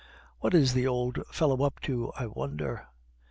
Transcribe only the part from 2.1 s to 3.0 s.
I wonder?